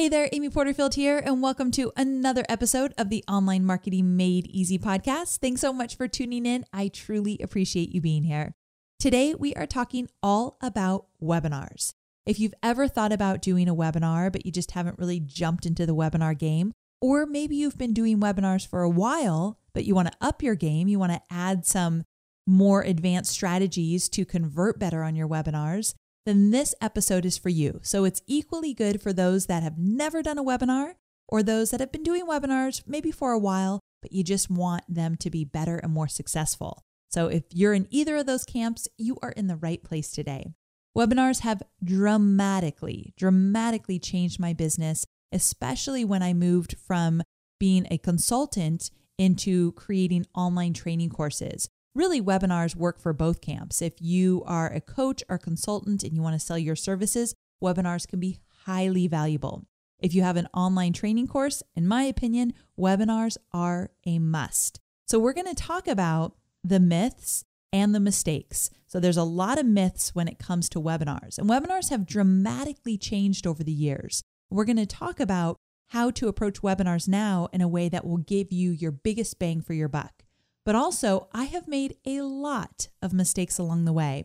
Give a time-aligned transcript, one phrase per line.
[0.00, 4.46] Hey there, Amy Porterfield here, and welcome to another episode of the Online Marketing Made
[4.46, 5.40] Easy podcast.
[5.40, 6.64] Thanks so much for tuning in.
[6.72, 8.54] I truly appreciate you being here.
[8.98, 11.92] Today, we are talking all about webinars.
[12.24, 15.84] If you've ever thought about doing a webinar, but you just haven't really jumped into
[15.84, 16.72] the webinar game,
[17.02, 20.54] or maybe you've been doing webinars for a while, but you want to up your
[20.54, 22.04] game, you want to add some
[22.46, 25.92] more advanced strategies to convert better on your webinars,
[26.26, 27.80] then this episode is for you.
[27.82, 30.94] So it's equally good for those that have never done a webinar
[31.28, 34.82] or those that have been doing webinars maybe for a while, but you just want
[34.88, 36.82] them to be better and more successful.
[37.10, 40.52] So if you're in either of those camps, you are in the right place today.
[40.96, 47.22] Webinars have dramatically, dramatically changed my business, especially when I moved from
[47.58, 53.82] being a consultant into creating online training courses really webinars work for both camps.
[53.82, 58.06] If you are a coach or consultant and you want to sell your services, webinars
[58.06, 59.64] can be highly valuable.
[59.98, 64.80] If you have an online training course, in my opinion, webinars are a must.
[65.06, 68.70] So, we're going to talk about the myths and the mistakes.
[68.86, 72.96] So, there's a lot of myths when it comes to webinars, and webinars have dramatically
[72.96, 74.22] changed over the years.
[74.48, 75.56] We're going to talk about
[75.88, 79.60] how to approach webinars now in a way that will give you your biggest bang
[79.60, 80.24] for your buck.
[80.64, 84.24] But also, I have made a lot of mistakes along the way.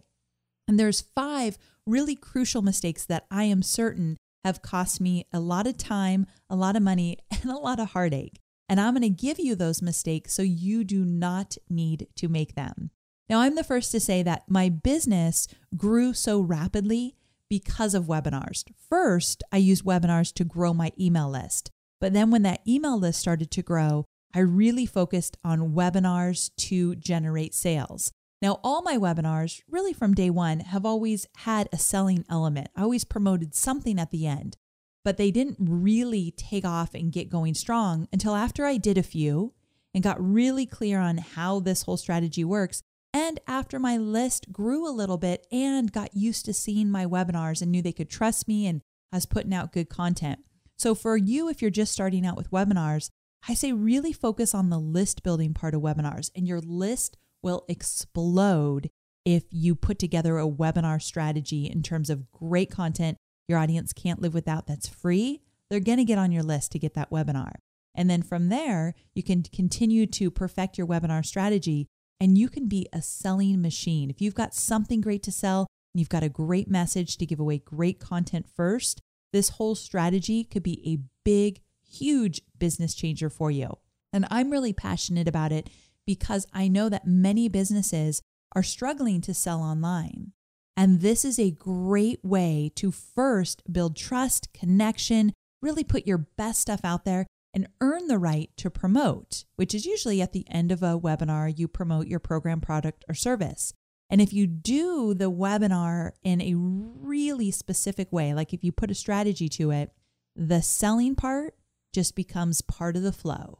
[0.67, 5.65] And there's five really crucial mistakes that I am certain have cost me a lot
[5.67, 8.39] of time, a lot of money, and a lot of heartache.
[8.67, 12.55] And I'm going to give you those mistakes so you do not need to make
[12.55, 12.89] them.
[13.29, 17.15] Now, I'm the first to say that my business grew so rapidly
[17.49, 18.63] because of webinars.
[18.89, 21.71] First, I used webinars to grow my email list.
[22.01, 26.95] But then when that email list started to grow, I really focused on webinars to
[26.95, 28.11] generate sales.
[28.41, 32.67] Now, all my webinars, really from day one, have always had a selling element.
[32.75, 34.57] I always promoted something at the end,
[35.05, 39.03] but they didn't really take off and get going strong until after I did a
[39.03, 39.53] few
[39.93, 42.83] and got really clear on how this whole strategy works.
[43.13, 47.61] And after my list grew a little bit and got used to seeing my webinars
[47.61, 48.81] and knew they could trust me and
[49.13, 50.39] I was putting out good content.
[50.77, 53.09] So, for you, if you're just starting out with webinars,
[53.47, 57.63] I say really focus on the list building part of webinars, and your list will
[57.67, 58.89] explode
[59.23, 63.17] if you put together a webinar strategy in terms of great content
[63.47, 65.41] your audience can't live without that's free.
[65.69, 67.53] They're going to get on your list to get that webinar.
[67.93, 71.87] And then from there, you can continue to perfect your webinar strategy
[72.19, 74.09] and you can be a selling machine.
[74.09, 77.39] If you've got something great to sell, and you've got a great message to give
[77.39, 79.01] away great content first,
[79.31, 81.61] this whole strategy could be a big
[81.99, 83.77] huge business changer for you.
[84.13, 85.69] And I'm really passionate about it
[86.05, 88.21] because I know that many businesses
[88.55, 90.31] are struggling to sell online.
[90.77, 96.61] And this is a great way to first build trust, connection, really put your best
[96.61, 100.71] stuff out there and earn the right to promote, which is usually at the end
[100.71, 103.73] of a webinar, you promote your program, product, or service.
[104.09, 108.91] And if you do the webinar in a really specific way, like if you put
[108.91, 109.91] a strategy to it,
[110.35, 111.55] the selling part
[111.95, 113.59] just becomes part of the flow.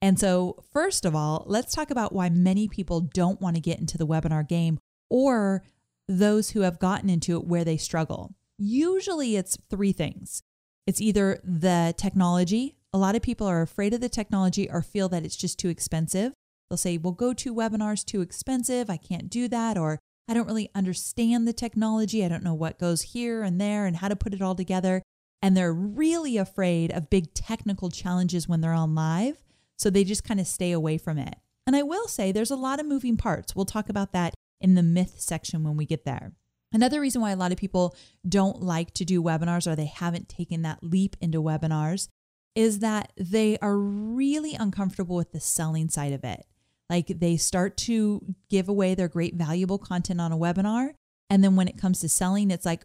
[0.00, 3.78] And so, first of all, let's talk about why many people don't want to get
[3.78, 4.78] into the webinar game
[5.10, 5.62] or
[6.08, 8.34] those who have gotten into it where they struggle.
[8.56, 10.42] Usually, it's three things
[10.86, 12.76] it's either the technology.
[12.92, 15.68] A lot of people are afraid of the technology or feel that it's just too
[15.68, 16.32] expensive.
[16.68, 18.90] They'll say, well, GoToWebinar's too expensive.
[18.90, 19.78] I can't do that.
[19.78, 22.24] Or I don't really understand the technology.
[22.24, 25.02] I don't know what goes here and there and how to put it all together
[25.42, 29.42] and they're really afraid of big technical challenges when they're on live.
[29.76, 31.34] So they just kind of stay away from it.
[31.66, 33.54] And I will say there's a lot of moving parts.
[33.54, 36.32] We'll talk about that in the myth section when we get there.
[36.72, 37.94] Another reason why a lot of people
[38.26, 42.08] don't like to do webinars or they haven't taken that leap into webinars
[42.54, 46.46] is that they are really uncomfortable with the selling side of it.
[46.88, 50.90] Like they start to give away their great valuable content on a webinar.
[51.28, 52.84] And then when it comes to selling, it's like,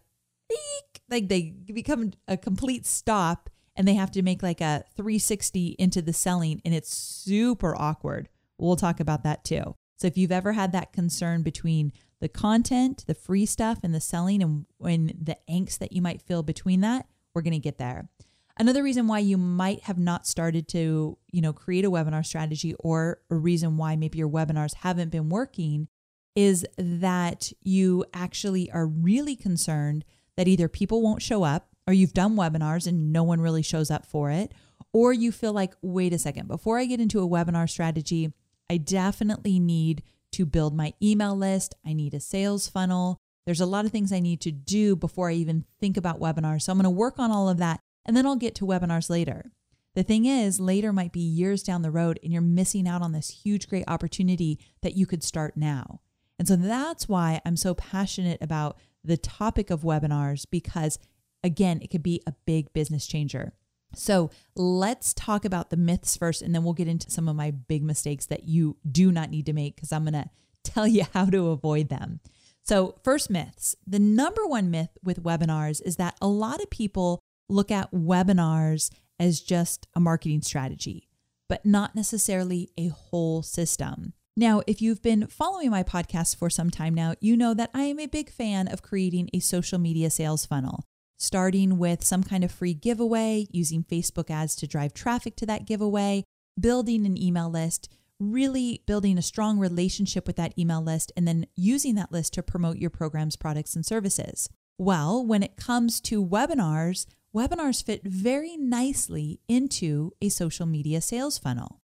[1.10, 6.02] like they become a complete stop and they have to make like a 360 into
[6.02, 8.28] the selling and it's super awkward.
[8.58, 9.76] We'll talk about that too.
[9.96, 14.00] So if you've ever had that concern between the content, the free stuff, and the
[14.00, 17.78] selling, and when the angst that you might feel between that, we're going to get
[17.78, 18.08] there.
[18.56, 22.74] Another reason why you might have not started to, you know, create a webinar strategy
[22.80, 25.86] or a reason why maybe your webinars haven't been working
[26.34, 30.04] is that you actually are really concerned
[30.38, 33.90] that either people won't show up or you've done webinars and no one really shows
[33.90, 34.52] up for it,
[34.92, 38.32] or you feel like, wait a second, before I get into a webinar strategy,
[38.70, 41.74] I definitely need to build my email list.
[41.84, 43.18] I need a sales funnel.
[43.46, 46.62] There's a lot of things I need to do before I even think about webinars.
[46.62, 49.10] So I'm going to work on all of that and then I'll get to webinars
[49.10, 49.50] later.
[49.96, 53.10] The thing is, later might be years down the road and you're missing out on
[53.10, 56.00] this huge, great opportunity that you could start now.
[56.38, 60.98] And so that's why I'm so passionate about the topic of webinars because,
[61.42, 63.52] again, it could be a big business changer.
[63.94, 67.50] So let's talk about the myths first, and then we'll get into some of my
[67.50, 70.30] big mistakes that you do not need to make because I'm going to
[70.62, 72.20] tell you how to avoid them.
[72.62, 73.74] So, first myths.
[73.86, 77.18] The number one myth with webinars is that a lot of people
[77.48, 81.08] look at webinars as just a marketing strategy,
[81.48, 84.12] but not necessarily a whole system.
[84.38, 87.82] Now, if you've been following my podcast for some time now, you know that I
[87.82, 90.84] am a big fan of creating a social media sales funnel
[91.16, 95.66] starting with some kind of free giveaway, using Facebook ads to drive traffic to that
[95.66, 96.22] giveaway,
[96.60, 97.88] building an email list,
[98.20, 102.40] really building a strong relationship with that email list, and then using that list to
[102.40, 104.48] promote your programs, products, and services.
[104.78, 111.38] Well, when it comes to webinars, webinars fit very nicely into a social media sales
[111.38, 111.80] funnel.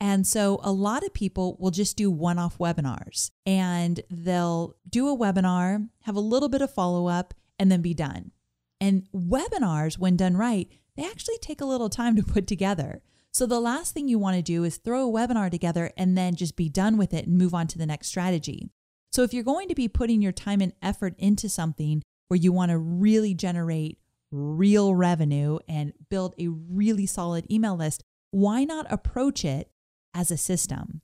[0.00, 5.08] And so a lot of people will just do one off webinars and they'll do
[5.08, 8.32] a webinar, have a little bit of follow up, and then be done.
[8.80, 13.00] And webinars, when done right, they actually take a little time to put together.
[13.32, 16.36] So the last thing you want to do is throw a webinar together and then
[16.36, 18.70] just be done with it and move on to the next strategy.
[19.12, 22.52] So if you're going to be putting your time and effort into something where you
[22.52, 23.98] want to really generate
[24.30, 29.70] real revenue and build a really solid email list, why not approach it
[30.16, 31.02] as a system?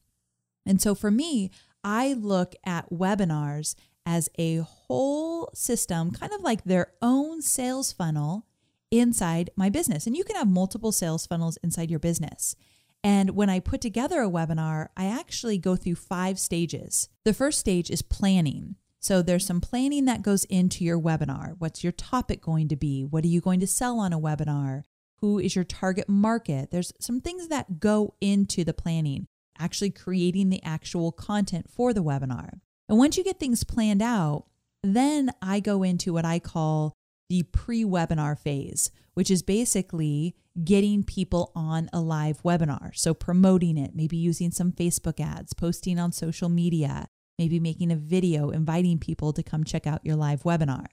[0.66, 1.50] And so for me,
[1.84, 3.74] I look at webinars
[4.06, 8.46] as a whole system, kind of like their own sales funnel
[8.90, 10.06] inside my business.
[10.06, 12.56] And you can have multiple sales funnels inside your business.
[13.04, 17.08] And when I put together a webinar, I actually go through five stages.
[17.24, 18.76] The first stage is planning.
[19.00, 21.56] So there's some planning that goes into your webinar.
[21.58, 23.02] What's your topic going to be?
[23.02, 24.84] What are you going to sell on a webinar?
[25.22, 26.72] Who is your target market?
[26.72, 32.02] There's some things that go into the planning, actually creating the actual content for the
[32.02, 32.58] webinar.
[32.88, 34.46] And once you get things planned out,
[34.82, 36.92] then I go into what I call
[37.30, 40.34] the pre webinar phase, which is basically
[40.64, 42.90] getting people on a live webinar.
[42.96, 47.06] So promoting it, maybe using some Facebook ads, posting on social media,
[47.38, 50.86] maybe making a video inviting people to come check out your live webinar.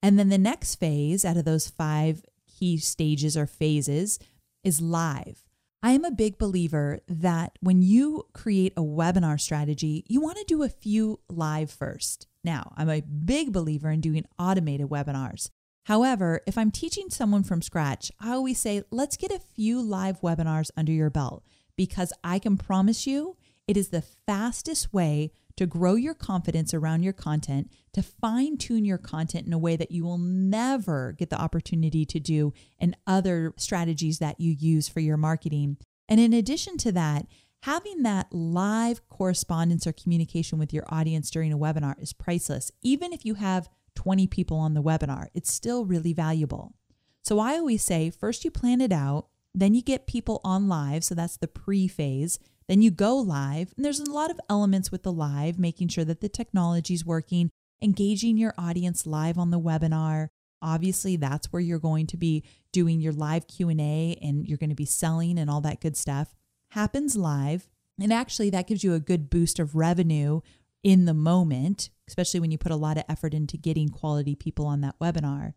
[0.00, 2.22] And then the next phase out of those five
[2.58, 4.18] key stages or phases
[4.64, 5.44] is live.
[5.82, 10.44] I am a big believer that when you create a webinar strategy, you want to
[10.46, 12.28] do a few live first.
[12.44, 15.48] Now, I'm a big believer in doing automated webinars.
[15.86, 20.20] However, if I'm teaching someone from scratch, I always say, let's get a few live
[20.20, 21.44] webinars under your belt
[21.76, 27.02] because I can promise you it is the fastest way to grow your confidence around
[27.02, 31.30] your content, to fine tune your content in a way that you will never get
[31.30, 35.76] the opportunity to do in other strategies that you use for your marketing.
[36.08, 37.26] And in addition to that,
[37.62, 42.70] having that live correspondence or communication with your audience during a webinar is priceless.
[42.82, 46.74] Even if you have 20 people on the webinar, it's still really valuable.
[47.22, 51.04] So I always say first you plan it out, then you get people on live.
[51.04, 52.38] So that's the pre phase.
[52.72, 56.06] Then you go live, and there's a lot of elements with the live, making sure
[56.06, 57.50] that the technology is working,
[57.82, 60.28] engaging your audience live on the webinar.
[60.62, 64.74] Obviously, that's where you're going to be doing your live Q&A and you're going to
[64.74, 66.34] be selling and all that good stuff.
[66.70, 67.68] Happens live,
[68.00, 70.40] and actually that gives you a good boost of revenue
[70.82, 74.64] in the moment, especially when you put a lot of effort into getting quality people
[74.64, 75.52] on that webinar.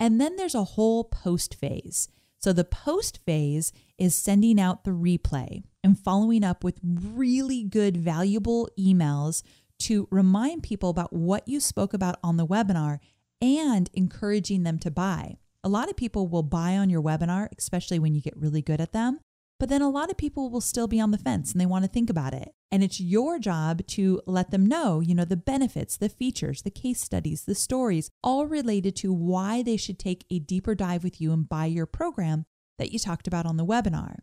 [0.00, 2.08] And then there's a whole post phase.
[2.40, 7.96] So the post phase is sending out the replay and following up with really good,
[7.96, 9.42] valuable emails
[9.80, 12.98] to remind people about what you spoke about on the webinar
[13.40, 15.36] and encouraging them to buy.
[15.64, 18.80] A lot of people will buy on your webinar, especially when you get really good
[18.80, 19.20] at them.
[19.58, 21.84] But then a lot of people will still be on the fence and they want
[21.84, 22.54] to think about it.
[22.70, 26.70] And it's your job to let them know, you know, the benefits, the features, the
[26.70, 31.20] case studies, the stories, all related to why they should take a deeper dive with
[31.20, 32.46] you and buy your program
[32.78, 34.18] that you talked about on the webinar.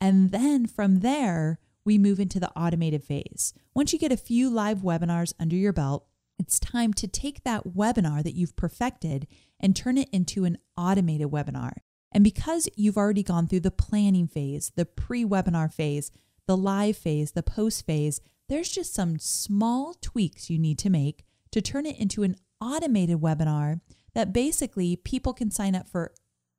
[0.00, 3.52] And then from there, we move into the automated phase.
[3.74, 6.06] Once you get a few live webinars under your belt,
[6.38, 9.26] it's time to take that webinar that you've perfected
[9.58, 11.72] and turn it into an automated webinar.
[12.12, 16.10] And because you've already gone through the planning phase, the pre webinar phase,
[16.46, 21.24] the live phase, the post phase, there's just some small tweaks you need to make
[21.52, 23.80] to turn it into an automated webinar
[24.14, 26.12] that basically people can sign up for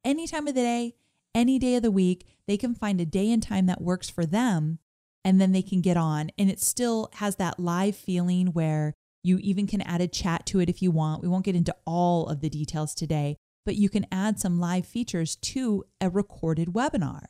[0.06, 0.96] any time of the day,
[1.36, 2.26] any day of the week.
[2.48, 4.80] They can find a day and time that works for them,
[5.24, 6.32] and then they can get on.
[6.38, 8.94] And it still has that live feeling where
[9.24, 11.22] you even can add a chat to it if you want.
[11.22, 14.86] We won't get into all of the details today, but you can add some live
[14.86, 17.26] features to a recorded webinar.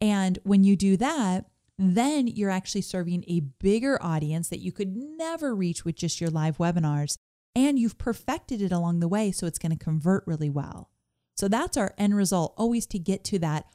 [0.00, 1.46] And when you do that,
[1.78, 6.30] then you're actually serving a bigger audience that you could never reach with just your
[6.30, 7.16] live webinars.
[7.54, 10.90] And you've perfected it along the way, so it's going to convert really well.
[11.36, 13.66] So that's our end result, always to get to that,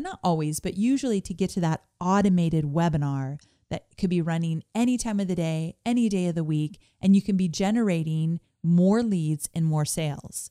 [0.00, 3.38] not always, but usually to get to that automated webinar
[3.70, 7.16] that could be running any time of the day, any day of the week, and
[7.16, 10.50] you can be generating more leads and more sales.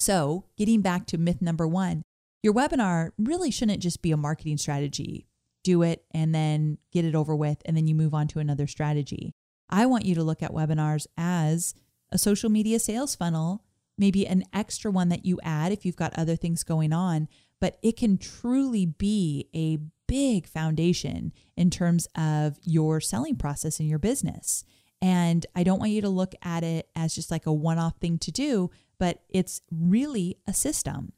[0.00, 2.02] So, getting back to myth number one,
[2.42, 5.26] your webinar really shouldn't just be a marketing strategy.
[5.62, 8.66] Do it and then get it over with, and then you move on to another
[8.66, 9.34] strategy.
[9.68, 11.74] I want you to look at webinars as
[12.10, 13.62] a social media sales funnel,
[13.98, 17.28] maybe an extra one that you add if you've got other things going on,
[17.60, 19.78] but it can truly be a
[20.08, 24.64] big foundation in terms of your selling process in your business.
[25.02, 27.98] And I don't want you to look at it as just like a one off
[27.98, 31.12] thing to do, but it's really a system.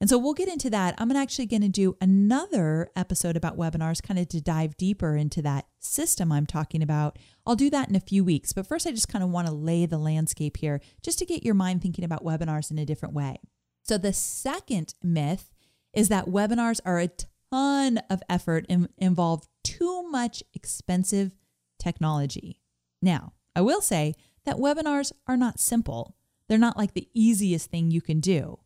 [0.00, 0.94] And so we'll get into that.
[0.98, 5.40] I'm actually going to do another episode about webinars, kind of to dive deeper into
[5.42, 7.18] that system I'm talking about.
[7.46, 8.52] I'll do that in a few weeks.
[8.52, 11.42] But first, I just kind of want to lay the landscape here just to get
[11.42, 13.36] your mind thinking about webinars in a different way.
[13.82, 15.50] So, the second myth
[15.94, 17.10] is that webinars are a
[17.50, 21.32] ton of effort and involve too much expensive
[21.78, 22.60] technology.
[23.00, 24.14] Now, I will say
[24.44, 26.16] that webinars are not simple.
[26.48, 28.58] They're not like the easiest thing you can do.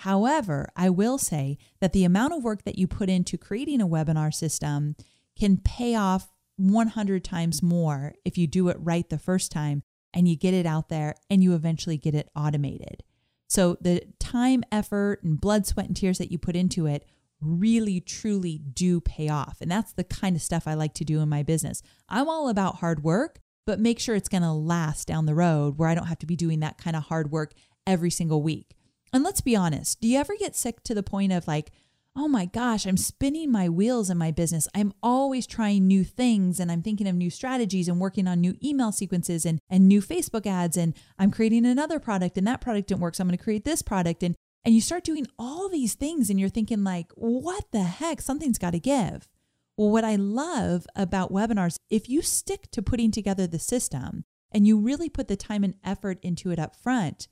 [0.00, 3.88] However, I will say that the amount of work that you put into creating a
[3.88, 4.96] webinar system
[5.38, 10.28] can pay off 100 times more if you do it right the first time and
[10.28, 13.02] you get it out there and you eventually get it automated.
[13.48, 17.06] So the time, effort, and blood, sweat, and tears that you put into it
[17.40, 19.58] really, truly do pay off.
[19.60, 21.82] And that's the kind of stuff I like to do in my business.
[22.08, 25.76] I'm all about hard work, but make sure it's going to last down the road
[25.76, 27.52] where I don't have to be doing that kind of hard work
[27.86, 28.76] every single week.
[29.12, 31.72] And let's be honest, do you ever get sick to the point of like,
[32.16, 34.66] oh my gosh, I'm spinning my wheels in my business.
[34.74, 38.56] I'm always trying new things and I'm thinking of new strategies and working on new
[38.64, 40.78] email sequences and, and new Facebook ads.
[40.78, 43.14] And I'm creating another product and that product didn't work.
[43.14, 44.22] So I'm going to create this product.
[44.22, 48.22] And, and you start doing all these things and you're thinking like, what the heck?
[48.22, 49.28] Something's got to give.
[49.76, 54.66] Well, what I love about webinars, if you stick to putting together the system and
[54.66, 57.28] you really put the time and effort into it up front,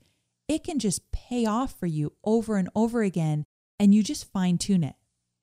[0.47, 3.45] it can just pay off for you over and over again
[3.79, 4.95] and you just fine tune it.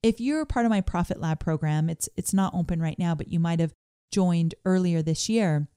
[0.03, 3.15] If you're a part of my Profit Lab program, it's it's not open right now,
[3.15, 3.75] but you might have
[4.13, 5.69] joined earlier this year.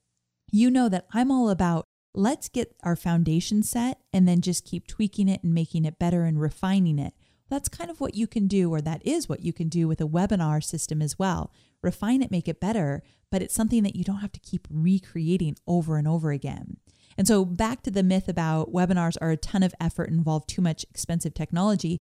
[0.50, 4.86] You know that I'm all about let's get our foundation set and then just keep
[4.86, 7.14] tweaking it and making it better and refining it.
[7.48, 10.00] That's kind of what you can do, or that is what you can do with
[10.00, 11.52] a webinar system as well.
[11.82, 15.56] Refine it, make it better, but it's something that you don't have to keep recreating
[15.66, 16.78] over and over again.
[17.16, 20.60] And so, back to the myth about webinars are a ton of effort, involve too
[20.60, 21.98] much expensive technology.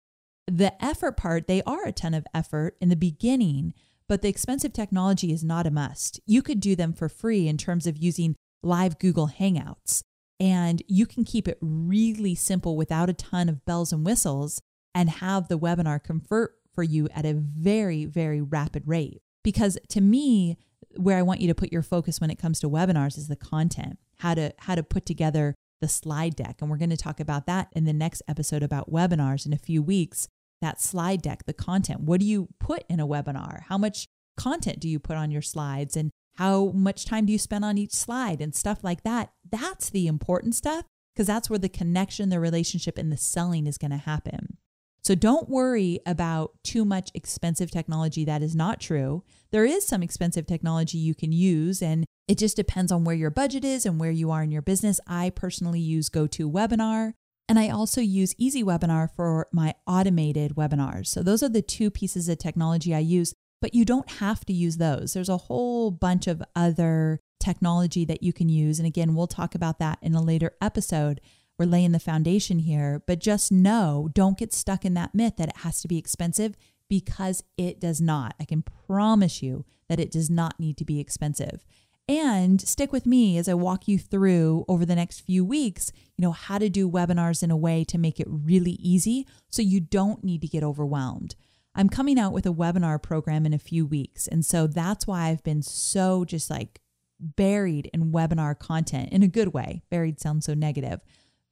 [0.47, 3.75] The effort part, they are a ton of effort in the beginning,
[4.09, 6.21] but the expensive technology is not a must.
[6.27, 10.03] You could do them for free in terms of using live Google Hangouts,
[10.41, 14.61] and you can keep it really simple without a ton of bells and whistles
[14.95, 19.21] and have the webinar convert for you at a very, very rapid rate.
[19.43, 20.57] Because to me,
[20.97, 23.37] where I want you to put your focus when it comes to webinars is the
[23.37, 26.57] content, how to how to put together the slide deck.
[26.61, 29.59] And we're going to talk about that in the next episode about webinars in a
[29.59, 30.29] few weeks.
[30.61, 32.01] That slide deck, the content.
[32.01, 33.65] What do you put in a webinar?
[33.65, 37.39] How much content do you put on your slides and how much time do you
[37.39, 39.31] spend on each slide and stuff like that?
[39.49, 40.85] That's the important stuff
[41.15, 44.57] because that's where the connection, the relationship, and the selling is going to happen.
[45.05, 48.25] So don't worry about too much expensive technology.
[48.25, 49.23] That is not true.
[49.53, 53.31] There is some expensive technology you can use, and it just depends on where your
[53.31, 55.01] budget is and where you are in your business.
[55.07, 57.13] I personally use GoToWebinar.
[57.47, 61.09] And I also use EasyWebinar for my automated webinars.
[61.09, 64.55] So those are the two pieces of technology I use, but you don't have to
[64.55, 65.13] use those.
[65.13, 68.79] There's a whole bunch of other technology that you can use.
[68.79, 71.21] And again, we'll talk about that in a later episode
[71.59, 73.03] we're laying the foundation here.
[73.07, 76.57] But just know, don't get stuck in that myth that it has to be expensive
[76.89, 78.35] because it does not.
[78.41, 81.65] I can promise you that it does not need to be expensive.
[82.07, 86.23] And stick with me as I walk you through over the next few weeks, you
[86.23, 89.81] know, how to do webinars in a way to make it really easy so you
[89.81, 91.35] don't need to get overwhelmed.
[91.75, 94.27] I'm coming out with a webinar program in a few weeks.
[94.27, 96.81] And so that's why I've been so just like
[97.19, 99.83] buried in webinar content in a good way.
[99.91, 101.01] Buried sounds so negative,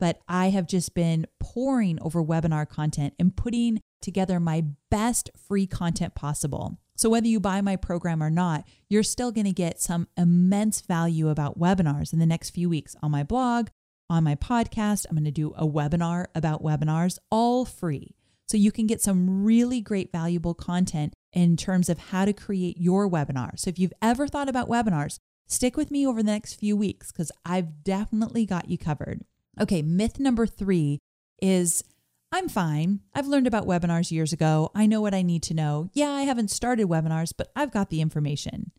[0.03, 5.65] but I have just been pouring over webinar content and putting together my best free
[5.65, 6.81] content possible.
[6.97, 10.81] So, whether you buy my program or not, you're still going to get some immense
[10.81, 13.69] value about webinars in the next few weeks on my blog,
[14.11, 15.07] on my podcast.
[15.09, 18.17] I'm going to do a webinar about webinars, all free.
[18.49, 22.77] So, you can get some really great, valuable content in terms of how to create
[22.77, 23.57] your webinar.
[23.57, 27.13] So, if you've ever thought about webinars, stick with me over the next few weeks
[27.13, 29.23] because I've definitely got you covered.
[29.61, 30.99] Okay, myth number three
[31.41, 31.83] is
[32.31, 33.01] I'm fine.
[33.15, 34.71] I've learned about webinars years ago.
[34.75, 35.91] I know what I need to know.
[35.93, 38.73] Yeah, I haven't started webinars, but I've got the information.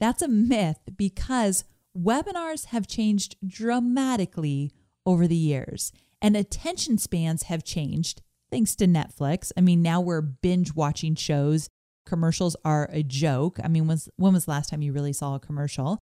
[0.00, 1.64] That's a myth because
[1.96, 4.72] webinars have changed dramatically
[5.04, 9.52] over the years and attention spans have changed thanks to Netflix.
[9.56, 11.68] I mean, now we're binge watching shows.
[12.06, 13.58] Commercials are a joke.
[13.62, 15.98] I mean, when's, when was the last time you really saw a commercial?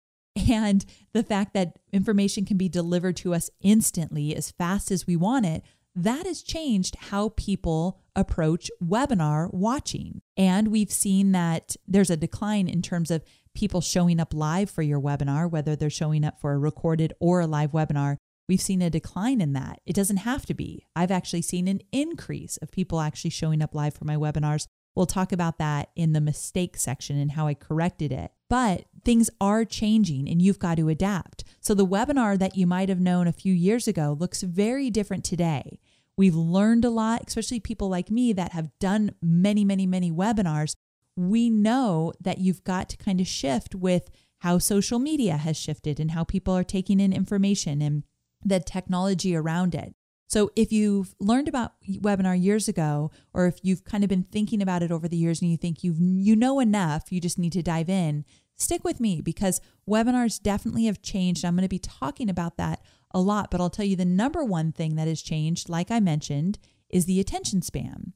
[0.50, 5.16] And the fact that information can be delivered to us instantly as fast as we
[5.16, 5.64] want it
[5.96, 10.22] that has changed how people approach webinar watching.
[10.38, 13.24] And we've seen that there's a decline in terms of
[13.56, 17.42] people showing up live for your webinar, whether they're showing up for a recorded or
[17.42, 18.18] a live webinar.
[18.48, 19.80] We've seen a decline in that.
[19.86, 20.86] It doesn't have to be.
[20.96, 24.68] I've actually seen an increase of people actually showing up live for my webinars.
[24.96, 28.32] We'll talk about that in the mistake section and how I corrected it.
[28.50, 31.44] But things are changing and you've got to adapt.
[31.62, 35.24] So the webinar that you might have known a few years ago looks very different
[35.24, 35.80] today.
[36.18, 40.76] We've learned a lot, especially people like me that have done many, many, many webinars.
[41.16, 46.00] We know that you've got to kind of shift with how social media has shifted
[46.00, 48.04] and how people are taking in information and
[48.44, 49.94] the technology around it.
[50.30, 54.62] So if you've learned about webinar years ago or if you've kind of been thinking
[54.62, 57.52] about it over the years and you think you've you know enough, you just need
[57.54, 59.60] to dive in, stick with me because
[59.90, 61.44] webinars definitely have changed.
[61.44, 62.80] I'm going to be talking about that
[63.12, 66.00] a lot, but I'll tell you the number one thing that has changed, like I
[66.00, 66.60] mentioned,
[66.92, 68.14] is the attention span.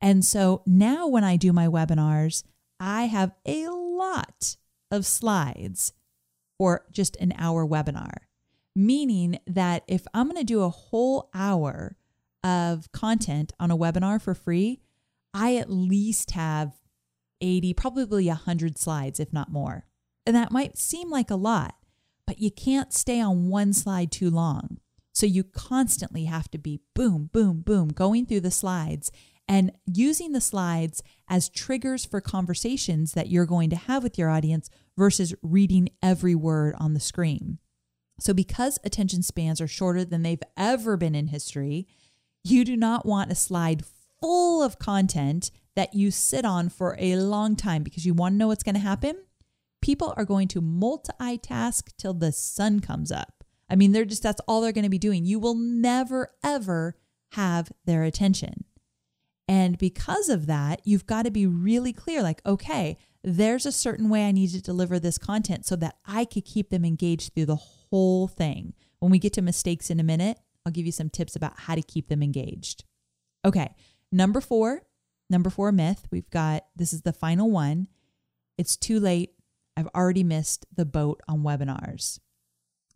[0.00, 2.44] And so now when I do my webinars,
[2.80, 4.56] I have a lot
[4.90, 5.92] of slides
[6.56, 8.14] for just an hour webinar,
[8.74, 11.96] meaning that if I'm going to do a whole hour
[12.42, 14.80] of content on a webinar for free,
[15.34, 16.72] I at least have
[17.40, 19.86] 80, probably 100 slides, if not more.
[20.26, 21.74] And that might seem like a lot,
[22.26, 24.78] but you can't stay on one slide too long.
[25.12, 29.10] So you constantly have to be boom, boom, boom, going through the slides
[29.48, 34.30] and using the slides as triggers for conversations that you're going to have with your
[34.30, 37.58] audience versus reading every word on the screen.
[38.20, 41.88] So, because attention spans are shorter than they've ever been in history,
[42.44, 43.84] you do not want a slide
[44.20, 48.36] full of content that you sit on for a long time because you want to
[48.36, 49.16] know what's going to happen
[49.82, 53.44] people are going to multitask till the sun comes up.
[53.68, 55.26] I mean, they're just, that's all they're going to be doing.
[55.26, 56.96] You will never, ever
[57.32, 58.64] have their attention.
[59.48, 64.08] And because of that, you've got to be really clear like, okay, there's a certain
[64.08, 67.46] way I need to deliver this content so that I could keep them engaged through
[67.46, 68.74] the whole thing.
[68.98, 71.74] When we get to mistakes in a minute, I'll give you some tips about how
[71.74, 72.84] to keep them engaged.
[73.44, 73.74] Okay,
[74.10, 74.82] number four,
[75.30, 76.06] number four myth.
[76.10, 77.88] We've got this is the final one.
[78.58, 79.30] It's too late
[79.76, 82.18] I've already missed the boat on webinars.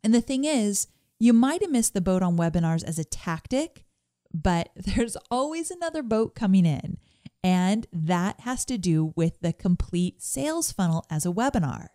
[0.05, 3.85] And the thing is, you might have missed the boat on webinars as a tactic,
[4.33, 6.99] but there's always another boat coming in.
[7.47, 11.91] And that has to do with the complete sales funnel as a webinar.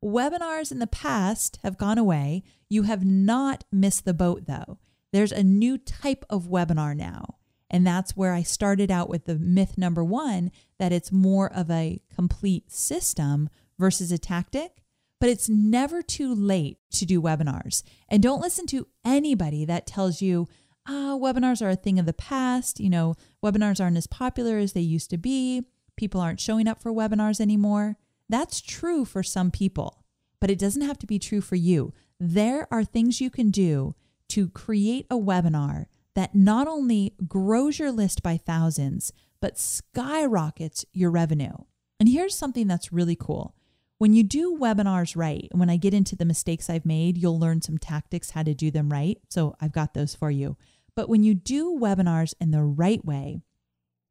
[0.00, 2.44] Webinars in the past have gone away.
[2.68, 4.78] You have not missed the boat though.
[5.12, 7.38] There's a new type of webinar now.
[7.68, 11.68] And that's where I started out with the myth number one that it's more of
[11.68, 14.84] a complete system versus a tactic,
[15.18, 17.82] but it's never too late to do webinars.
[18.08, 20.46] And don't listen to anybody that tells you,
[20.86, 22.80] ah, webinars are a thing of the past.
[22.80, 23.14] You know,
[23.44, 25.62] webinars aren't as popular as they used to be.
[25.96, 27.96] People aren't showing up for webinars anymore.
[28.28, 30.04] That's true for some people,
[30.40, 31.92] but it doesn't have to be true for you.
[32.18, 33.94] There are things you can do
[34.28, 41.10] to create a webinar that not only grows your list by thousands, but skyrockets your
[41.10, 41.52] revenue.
[42.00, 43.54] And here's something that's really cool.
[43.98, 47.38] When you do webinars right, and when I get into the mistakes I've made, you'll
[47.38, 49.18] learn some tactics how to do them right.
[49.28, 50.56] So I've got those for you.
[50.94, 53.40] But when you do webinars in the right way,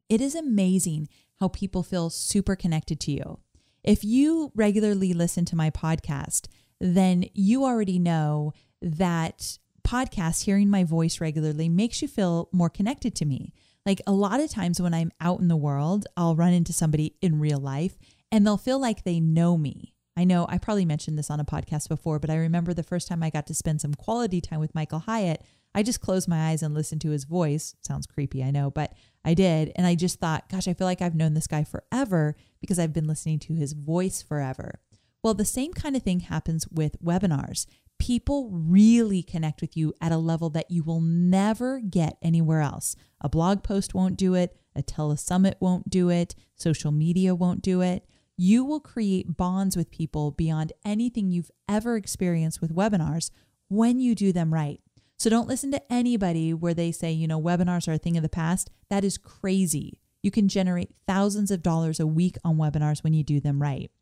[0.08, 1.08] it is amazing
[1.40, 3.38] how people feel super connected to you.
[3.82, 6.46] If you regularly listen to my podcast,
[6.80, 13.14] then you already know that podcast, hearing my voice regularly, makes you feel more connected
[13.16, 13.52] to me.
[13.84, 17.16] Like a lot of times when I'm out in the world, I'll run into somebody
[17.20, 17.98] in real life
[18.30, 19.94] and they'll feel like they know me.
[20.16, 23.08] I know I probably mentioned this on a podcast before, but I remember the first
[23.08, 25.42] time I got to spend some quality time with Michael Hyatt,
[25.74, 27.74] I just closed my eyes and listened to his voice.
[27.80, 28.92] Sounds creepy, I know, but
[29.24, 29.72] I did.
[29.76, 32.92] And I just thought, gosh, I feel like I've known this guy forever because I've
[32.92, 34.80] been listening to his voice forever.
[35.22, 37.66] Well, the same kind of thing happens with webinars.
[37.98, 42.96] People really connect with you at a level that you will never get anywhere else.
[43.20, 47.80] A blog post won't do it, a telesummit won't do it, social media won't do
[47.80, 48.04] it.
[48.36, 53.30] You will create bonds with people beyond anything you've ever experienced with webinars
[53.68, 54.80] when you do them right.
[55.22, 58.24] So don't listen to anybody where they say, you know, webinars are a thing of
[58.24, 58.72] the past.
[58.90, 60.00] That is crazy.
[60.20, 63.92] You can generate thousands of dollars a week on webinars when you do them right.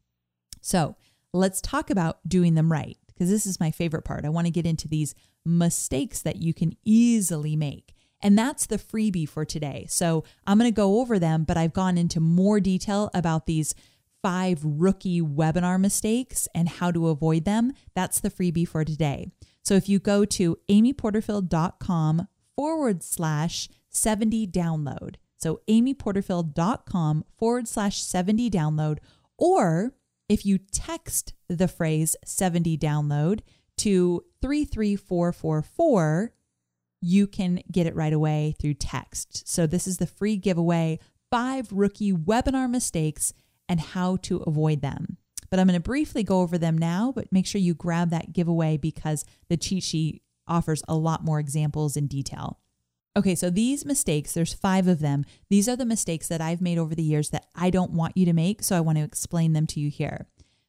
[0.62, 0.96] So
[1.34, 4.24] let's talk about doing them right because this is my favorite part.
[4.24, 7.92] I want to get into these mistakes that you can easily make.
[8.22, 9.84] And that's the freebie for today.
[9.90, 13.74] So I'm going to go over them, but I've gone into more detail about these
[14.22, 17.74] five rookie webinar mistakes and how to avoid them.
[17.94, 19.32] That's the freebie for today.
[19.62, 28.50] So if you go to amyporterfield.com forward slash 70 download, so amyporterfield.com forward slash 70
[28.50, 28.98] download,
[29.38, 29.94] or
[30.28, 33.40] if you text the phrase 70 download
[33.78, 36.32] to 33444,
[37.00, 39.48] you can get it right away through text.
[39.48, 40.98] So this is the free giveaway
[41.30, 43.32] five rookie webinar mistakes
[43.68, 45.16] and how to avoid them.
[45.50, 48.32] But I'm going to briefly go over them now, but make sure you grab that
[48.32, 52.58] giveaway because the cheat sheet offers a lot more examples in detail.
[53.16, 55.24] Okay, so these mistakes, there's five of them.
[55.48, 58.24] These are the mistakes that I've made over the years that I don't want you
[58.26, 60.26] to make, so I want to explain them to you here.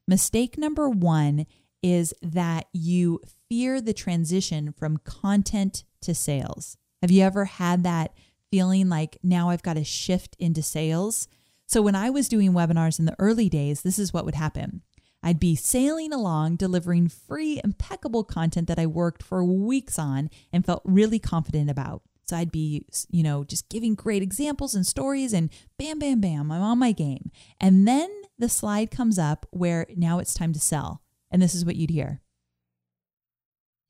[0.07, 1.45] Mistake number one
[1.83, 6.77] is that you fear the transition from content to sales.
[7.01, 8.13] Have you ever had that
[8.49, 11.27] feeling like now I've got to shift into sales?
[11.71, 14.81] So when I was doing webinars in the early days, this is what would happen.
[15.23, 20.65] I'd be sailing along, delivering free, impeccable content that I worked for weeks on and
[20.65, 22.01] felt really confident about.
[22.27, 26.51] So I'd be, you know, just giving great examples and stories and bam, bam, bam,
[26.51, 27.31] I'm on my game.
[27.61, 31.01] And then the slide comes up where now it's time to sell.
[31.31, 32.19] And this is what you'd hear.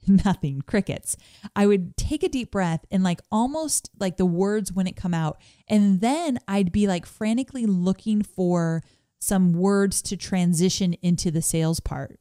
[0.08, 1.16] Nothing, crickets.
[1.56, 5.40] I would take a deep breath and like almost like the words wouldn't come out.
[5.68, 8.84] And then I'd be like frantically looking for
[9.20, 12.20] some words to transition into the sales part.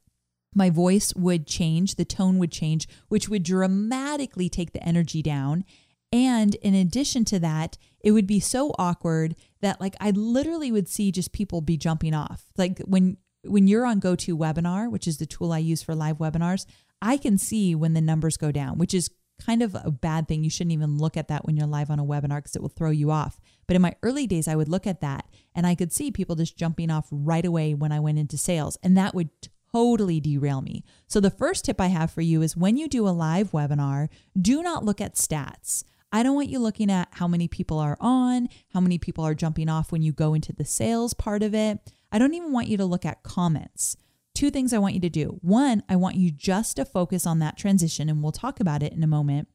[0.53, 5.63] My voice would change, the tone would change, which would dramatically take the energy down.
[6.11, 10.89] And in addition to that, it would be so awkward that like I literally would
[10.89, 12.45] see just people be jumping off.
[12.57, 16.65] Like when when you're on GoToWebinar, which is the tool I use for live webinars,
[17.01, 19.09] I can see when the numbers go down, which is
[19.45, 20.43] kind of a bad thing.
[20.43, 22.69] You shouldn't even look at that when you're live on a webinar because it will
[22.69, 23.39] throw you off.
[23.67, 26.35] But in my early days, I would look at that and I could see people
[26.35, 29.29] just jumping off right away when I went into sales, and that would
[29.73, 30.83] totally derail me.
[31.07, 34.09] So, the first tip I have for you is when you do a live webinar,
[34.39, 35.83] do not look at stats.
[36.13, 39.33] I don't want you looking at how many people are on, how many people are
[39.33, 41.79] jumping off when you go into the sales part of it.
[42.11, 43.95] I don't even want you to look at comments.
[44.33, 45.39] Two things I want you to do.
[45.41, 48.93] One, I want you just to focus on that transition, and we'll talk about it
[48.93, 49.47] in a moment.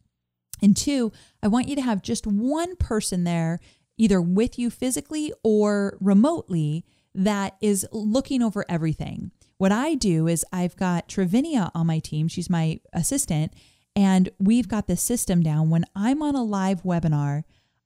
[0.62, 1.12] And two,
[1.42, 3.60] I want you to have just one person there,
[3.96, 6.84] either with you physically or remotely,
[7.14, 9.30] that is looking over everything.
[9.58, 13.54] What I do is I've got Travinia on my team, she's my assistant,
[13.94, 15.70] and we've got the system down.
[15.70, 17.44] When I'm on a live webinar,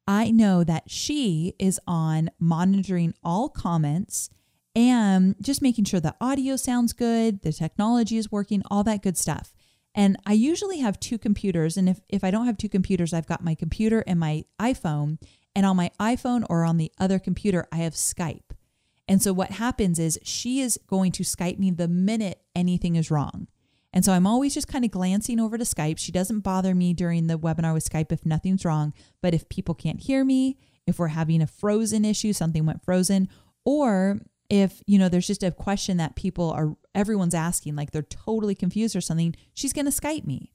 [0.08, 4.30] I know that she is on monitoring all comments
[4.74, 9.16] and just making sure the audio sounds good, the technology is working, all that good
[9.18, 9.52] stuff.
[9.94, 11.76] And I usually have two computers.
[11.76, 15.18] And if, if I don't have two computers, I've got my computer and my iPhone.
[15.56, 18.52] And on my iPhone or on the other computer, I have Skype.
[19.08, 23.10] And so what happens is she is going to Skype me the minute anything is
[23.10, 23.48] wrong.
[23.92, 25.98] And so I'm always just kind of glancing over to Skype.
[25.98, 28.92] She doesn't bother me during the webinar with Skype if nothing's wrong.
[29.20, 33.28] But if people can't hear me, if we're having a frozen issue, something went frozen,
[33.64, 38.02] or if, you know, there's just a question that people are, everyone's asking, like they're
[38.02, 40.52] totally confused or something, she's going to Skype me.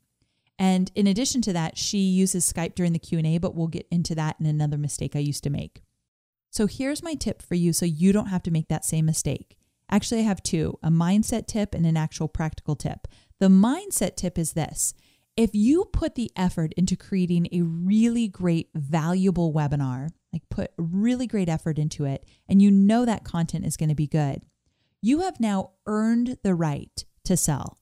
[0.60, 4.13] And in addition to that, she uses Skype during the Q&A, but we'll get into
[4.15, 5.81] that in another mistake I used to make.
[6.51, 9.58] So here's my tip for you so you don't have to make that same mistake.
[9.89, 13.08] Actually, I have two, a mindset tip and an actual practical tip.
[13.39, 14.93] The mindset tip is this
[15.38, 21.28] if you put the effort into creating a really great, valuable webinar, like put really
[21.28, 24.41] great effort into it, and you know that content is going to be good,
[25.02, 27.80] you have now earned the right to sell.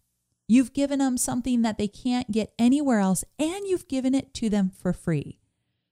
[0.48, 4.50] You've given them something that they can't get anywhere else, and you've given it to
[4.50, 5.39] them for free.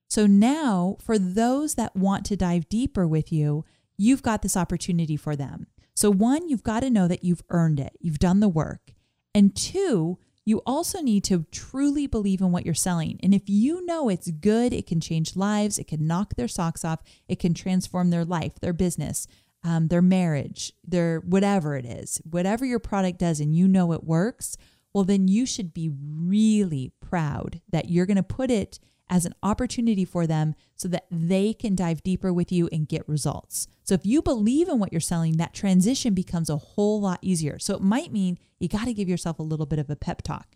[0.08, 3.66] So now, for those that want to dive deeper with you,
[3.98, 5.68] you've got this opportunity for them.
[5.96, 8.94] So, one, you've got to know that you've earned it, you've done the work.
[9.34, 13.20] And two, you also need to truly believe in what you're selling.
[13.22, 16.84] And if you know it's good, it can change lives, it can knock their socks
[16.84, 19.28] off, it can transform their life, their business,
[19.64, 24.04] um, their marriage, their whatever it is, whatever your product does, and you know it
[24.04, 24.58] works,
[24.94, 28.80] well, then you should be really proud that you're going to put it
[29.12, 33.08] as an opportunity for them so that they can dive deeper with you and get
[33.08, 33.68] results.
[33.84, 37.60] So if you believe in what you're selling, that transition becomes a whole lot easier.
[37.60, 40.22] So it might mean you got to give yourself a little bit of a pep
[40.22, 40.56] talk.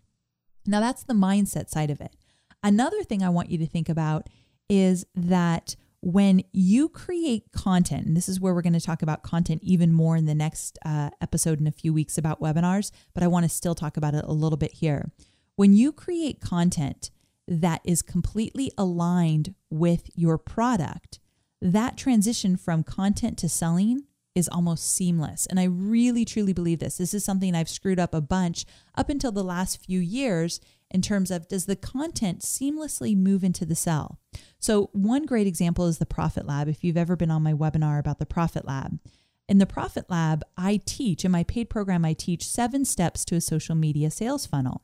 [0.66, 2.16] Now, that's the mindset side of it.
[2.62, 4.28] Another thing I want you to think about
[4.68, 9.22] is that when you create content, and this is where we're going to talk about
[9.22, 13.22] content even more in the next uh, episode in a few weeks about webinars, but
[13.22, 15.10] I want to still talk about it a little bit here.
[15.56, 17.10] When you create content,
[17.48, 21.18] that is completely aligned with your product,
[21.60, 24.02] that transition from content to selling
[24.34, 25.46] is almost seamless.
[25.46, 26.98] And I really truly believe this.
[26.98, 31.00] This is something I've screwed up a bunch up until the last few years in
[31.00, 34.20] terms of does the content seamlessly move into the sell?
[34.58, 36.68] So, one great example is the Profit Lab.
[36.68, 39.00] If you've ever been on my webinar about the Profit Lab,
[39.48, 43.36] in the Profit Lab, I teach in my paid program, I teach seven steps to
[43.36, 44.82] a social media sales funnel.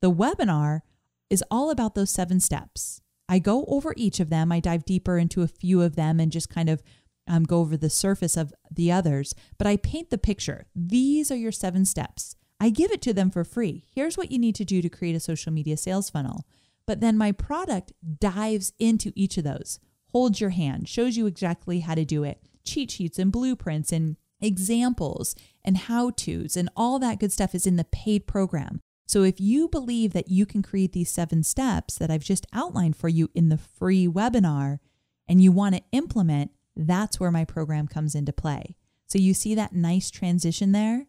[0.00, 0.80] The webinar
[1.30, 3.00] is all about those seven steps.
[3.28, 6.30] I go over each of them, I dive deeper into a few of them and
[6.30, 6.82] just kind of
[7.26, 10.66] um, go over the surface of the others, but I paint the picture.
[10.74, 12.36] These are your seven steps.
[12.60, 13.84] I give it to them for free.
[13.94, 16.46] Here's what you need to do to create a social media sales funnel.
[16.86, 19.80] But then my product dives into each of those,
[20.12, 24.16] holds your hand, shows you exactly how to do it, cheat sheets and blueprints and
[24.40, 25.34] examples
[25.64, 28.80] and how to's and all that good stuff is in the paid program.
[29.06, 32.96] So if you believe that you can create these seven steps that I've just outlined
[32.96, 34.78] for you in the free webinar
[35.28, 38.76] and you want to implement, that's where my program comes into play.
[39.06, 41.06] So you see that nice transition there?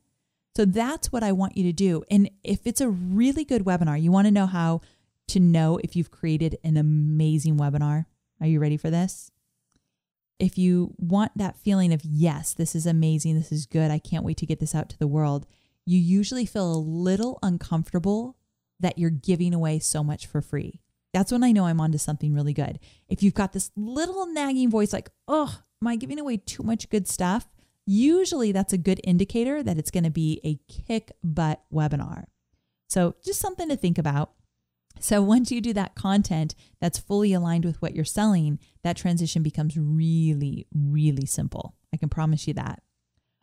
[0.56, 2.04] So that's what I want you to do.
[2.10, 4.82] And if it's a really good webinar, you want to know how
[5.28, 8.06] to know if you've created an amazing webinar.
[8.40, 9.32] Are you ready for this?
[10.38, 14.26] If you want that feeling of, yes, this is amazing, this is good, I can't
[14.26, 15.48] wait to get this out to the world,
[15.86, 18.38] you usually feel a little uncomfortable
[18.80, 20.82] that you're giving away so much for free.
[21.14, 22.80] That's when I know I'm onto something really good.
[23.08, 26.90] If you've got this little nagging voice like, oh, am I giving away too much
[26.90, 27.48] good stuff?
[27.86, 32.26] Usually that's a good indicator that it's going to be a kick butt webinar.
[32.90, 34.32] So just something to think about.
[35.00, 39.44] So once you do that content that's fully aligned with what you're selling, that transition
[39.44, 41.76] becomes really, really simple.
[41.94, 42.82] I can promise you that.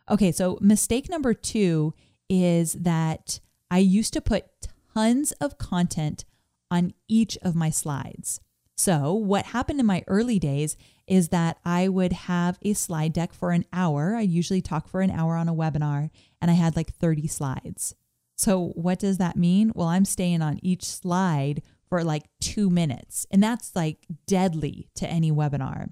[0.09, 1.93] Okay, so mistake number two
[2.33, 4.45] is that I used to put
[4.93, 6.25] tons of content
[6.69, 8.39] on each of my slides.
[8.75, 13.33] So, what happened in my early days is that I would have a slide deck
[13.33, 14.15] for an hour.
[14.15, 16.09] I usually talk for an hour on a webinar,
[16.41, 17.95] and I had like 30 slides.
[18.35, 19.71] So, what does that mean?
[19.75, 25.07] Well, I'm staying on each slide for like two minutes, and that's like deadly to
[25.07, 25.89] any webinar.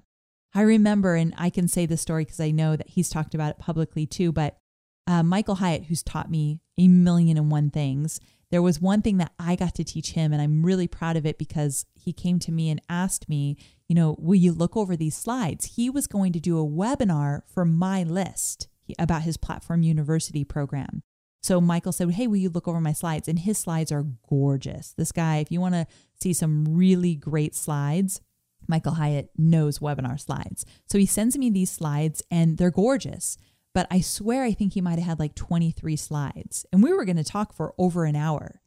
[0.54, 3.50] I remember, and I can say this story because I know that he's talked about
[3.50, 4.58] it publicly too, but
[5.06, 9.16] uh, Michael Hyatt, who's taught me a million and one things, there was one thing
[9.16, 12.38] that I got to teach him, and I'm really proud of it because he came
[12.40, 13.56] to me and asked me,
[13.88, 15.76] you know, will you look over these slides?
[15.76, 21.02] He was going to do a webinar for my list about his Platform University program.
[21.42, 23.26] So Michael said, Hey, will you look over my slides?
[23.26, 24.94] And his slides are gorgeous.
[24.96, 25.86] This guy, if you want to
[26.20, 28.20] see some really great slides,
[28.68, 30.64] Michael Hyatt knows webinar slides.
[30.86, 33.36] So he sends me these slides and they're gorgeous
[33.74, 36.66] but I swear I think he might have had like 23 slides.
[36.72, 38.60] And we were going to talk for over an hour.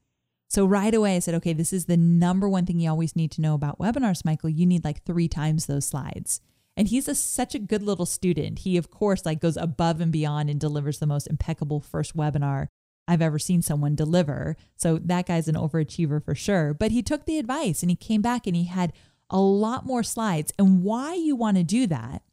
[0.49, 3.31] So right away I said, okay, this is the number one thing you always need
[3.31, 4.49] to know about webinars, Michael.
[4.49, 6.41] You need like three times those slides.
[6.77, 8.59] And he's a, such a good little student.
[8.59, 12.67] He, of course, like goes above and beyond and delivers the most impeccable first webinar
[13.07, 14.57] I've ever seen someone deliver.
[14.75, 16.73] So that guy's an overachiever for sure.
[16.73, 18.93] But he took the advice and he came back and he had
[19.29, 20.51] a lot more slides.
[20.59, 22.23] And why you want to do that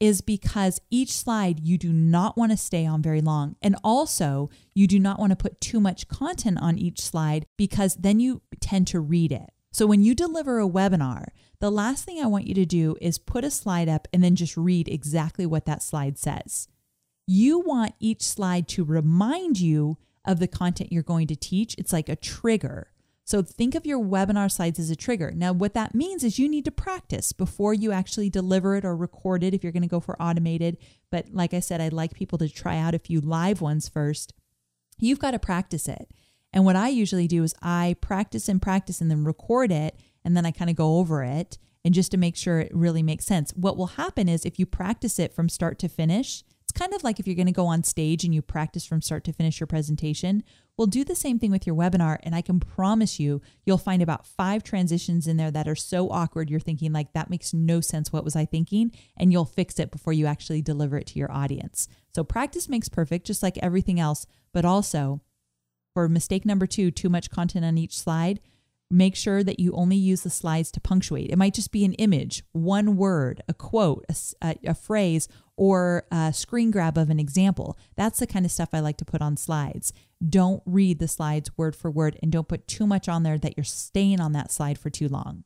[0.00, 3.56] is because each slide you do not want to stay on very long.
[3.60, 7.96] And also, you do not want to put too much content on each slide because
[7.96, 9.50] then you tend to read it.
[9.72, 11.26] So, when you deliver a webinar,
[11.60, 14.36] the last thing I want you to do is put a slide up and then
[14.36, 16.68] just read exactly what that slide says.
[17.26, 21.74] You want each slide to remind you of the content you're going to teach.
[21.76, 22.92] It's like a trigger.
[23.28, 25.30] So think of your webinar slides as a trigger.
[25.36, 28.96] Now, what that means is you need to practice before you actually deliver it or
[28.96, 30.78] record it if you're going to go for automated.
[31.10, 34.32] But like I said, I'd like people to try out a few live ones first.
[34.98, 36.10] You've got to practice it.
[36.54, 40.00] And what I usually do is I practice and practice and then record it.
[40.24, 43.02] And then I kind of go over it and just to make sure it really
[43.02, 43.52] makes sense.
[43.54, 46.44] What will happen is if you practice it from start to finish,
[46.78, 49.24] kind of like if you're going to go on stage and you practice from start
[49.24, 50.44] to finish your presentation.
[50.76, 52.18] We'll do the same thing with your webinar.
[52.22, 56.08] And I can promise you, you'll find about five transitions in there that are so
[56.08, 56.48] awkward.
[56.48, 58.12] You're thinking, like, that makes no sense.
[58.12, 58.92] What was I thinking?
[59.16, 61.88] And you'll fix it before you actually deliver it to your audience.
[62.14, 64.24] So practice makes perfect, just like everything else.
[64.52, 65.20] But also,
[65.94, 68.38] for mistake number two, too much content on each slide,
[68.90, 71.30] make sure that you only use the slides to punctuate.
[71.30, 74.06] It might just be an image, one word, a quote,
[74.40, 77.78] a, a, phrase, or a screen grab of an example.
[77.96, 79.92] That's the kind of stuff I like to put on slides.
[80.26, 83.56] Don't read the slides word for word and don't put too much on there that
[83.56, 85.44] you're staying on that slide for too long.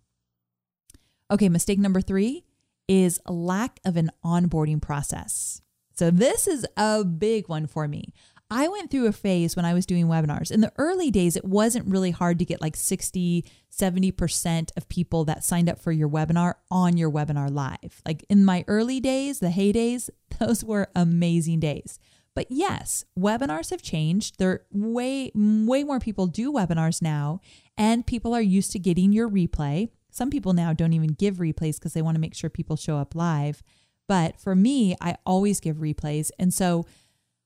[1.30, 2.44] Okay, mistake number three
[2.88, 5.62] is lack of an onboarding process.
[5.94, 8.14] So, this is a big one for me.
[8.52, 10.50] I went through a phase when I was doing webinars.
[10.50, 15.24] In the early days, it wasn't really hard to get like 60, 70% of people
[15.24, 18.02] that signed up for your webinar on your webinar live.
[18.04, 21.98] Like in my early days, the heydays, those were amazing days.
[22.34, 24.38] But yes, webinars have changed.
[24.38, 27.40] There way way more people do webinars now
[27.78, 29.88] and people are used to getting your replay.
[30.10, 32.98] Some people now don't even give replays because they want to make sure people show
[32.98, 33.62] up live.
[34.08, 36.30] But for me, I always give replays.
[36.38, 36.84] And so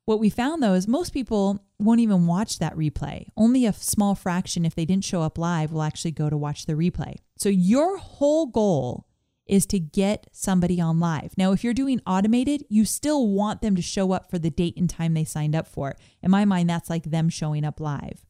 [0.06, 3.26] what we found though is most people won't even watch that replay.
[3.36, 6.64] Only a small fraction, if they didn't show up live, will actually go to watch
[6.64, 7.16] the replay.
[7.36, 9.06] So your whole goal
[9.46, 11.32] is to get somebody on live.
[11.36, 14.76] Now, if you're doing automated, you still want them to show up for the date
[14.76, 15.96] and time they signed up for.
[16.22, 18.24] In my mind, that's like them showing up live.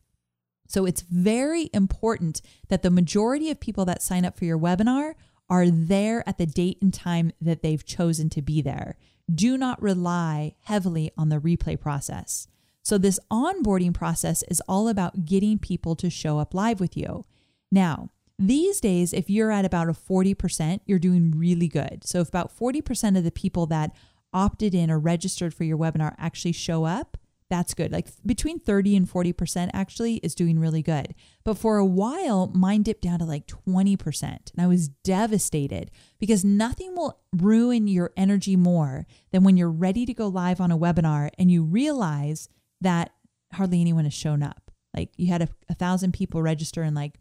[0.68, 5.14] So it's very important that the majority of people that sign up for your webinar
[5.48, 8.96] are there at the date and time that they've chosen to be there
[9.32, 12.48] do not rely heavily on the replay process.
[12.82, 17.24] So, this onboarding process is all about getting people to show up live with you.
[17.72, 22.02] Now, these days, if you're at about a 40%, you're doing really good.
[22.04, 23.90] So, if about 40% of the people that
[24.32, 27.16] opted in or registered for your webinar actually show up,
[27.48, 27.92] that's good.
[27.92, 31.14] Like between 30 and 40% actually is doing really good.
[31.44, 34.22] But for a while, mine dipped down to like 20%.
[34.22, 40.04] And I was devastated because nothing will ruin your energy more than when you're ready
[40.06, 42.48] to go live on a webinar and you realize
[42.80, 43.12] that
[43.52, 44.72] hardly anyone has shown up.
[44.94, 47.20] Like you had a, a thousand people register and like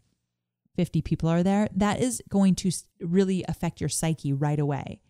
[0.74, 1.68] 50 people are there.
[1.74, 5.00] That is going to really affect your psyche right away.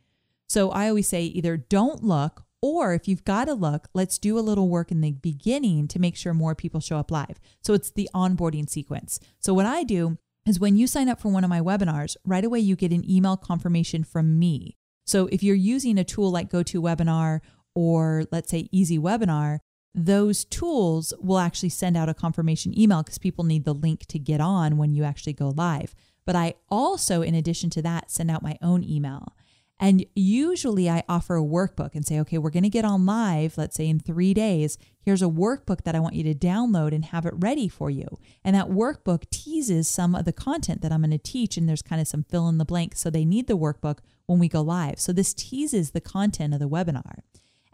[0.48, 4.38] So I always say either don't look or if you've got to look, let's do
[4.38, 7.40] a little work in the beginning to make sure more people show up live.
[7.62, 9.20] So it's the onboarding sequence.
[9.38, 12.44] So what I do is when you sign up for one of my webinars, right
[12.44, 14.76] away you get an email confirmation from me.
[15.04, 17.40] So if you're using a tool like GoToWebinar
[17.74, 19.58] or let's say EasyWebinar,
[19.94, 24.18] those tools will actually send out a confirmation email because people need the link to
[24.18, 25.94] get on when you actually go live.
[26.26, 29.34] But I also, in addition to that, send out my own email.
[29.78, 33.58] And usually I offer a workbook and say, okay, we're going to get on live,
[33.58, 34.78] let's say in three days.
[34.98, 38.18] Here's a workbook that I want you to download and have it ready for you.
[38.42, 41.58] And that workbook teases some of the content that I'm going to teach.
[41.58, 42.96] And there's kind of some fill in the blank.
[42.96, 44.98] So they need the workbook when we go live.
[44.98, 47.18] So this teases the content of the webinar.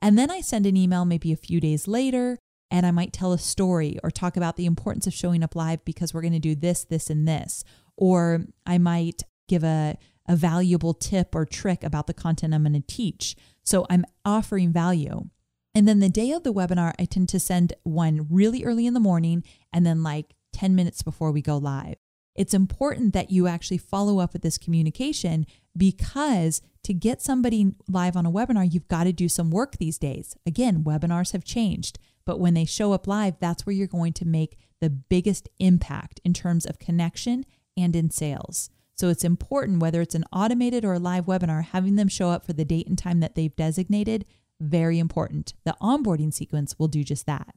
[0.01, 2.38] And then I send an email maybe a few days later
[2.73, 5.85] and I might tell a story or talk about the importance of showing up live
[5.85, 7.62] because we're going to do this, this, and this.
[7.97, 9.99] Or I might give a
[10.33, 13.37] a valuable tip or trick about the content I'm going to teach.
[13.62, 15.27] So I'm offering value.
[15.75, 18.95] And then the day of the webinar, I tend to send one really early in
[18.95, 21.97] the morning and then like 10 minutes before we go live.
[22.35, 28.16] It's important that you actually follow up with this communication because to get somebody live
[28.16, 30.35] on a webinar, you've got to do some work these days.
[30.47, 34.27] Again, webinars have changed, but when they show up live, that's where you're going to
[34.27, 37.45] make the biggest impact in terms of connection
[37.77, 38.71] and in sales.
[39.03, 42.47] So it's important, whether it's an automated or a live webinar, having them show up
[42.47, 44.25] for the date and time that they've designated,
[44.61, 45.55] very important.
[45.65, 47.57] The onboarding sequence will do just that.